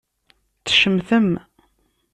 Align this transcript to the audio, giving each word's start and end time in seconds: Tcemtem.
Tcemtem. 0.65 1.29